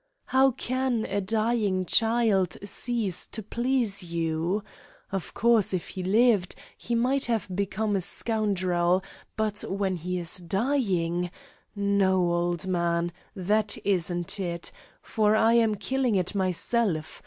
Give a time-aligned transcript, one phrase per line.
[0.33, 4.63] ')How can a dying child cease to please you?
[5.11, 9.03] Of course, if he lived, he might have become a scoundrel,
[9.37, 11.29] but when he is dying
[11.75, 14.71] No, old man, that isn't it.
[15.03, 17.19] For I am killing it myself.